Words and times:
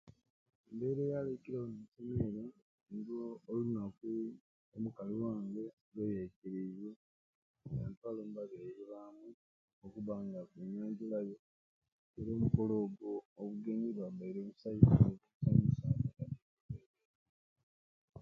Embeera 0.69 1.01
eyali 1.03 1.29
eikireewo 1.33 1.67
ninsemerwa 2.03 2.43
nilwo 2.89 3.25
olunaku 3.49 4.09
omukali 4.75 5.15
wange 5.23 5.65
lweyaikirize 5.93 6.89
nantwala 7.75 8.19
ombabyaire 8.25 8.83
bamwei 8.91 9.35
okubanga 9.85 10.35
akunyanjulayo 10.43 11.35
era 12.19 12.29
omukolo 12.37 12.73
ogwo 12.83 13.11
obugenyi 13.41 13.87
bwabaire 13.95 14.39
busai 14.47 14.75
ninsanyuka 14.77 15.07
era 15.45 15.53
ninsemerwa. 15.55 16.85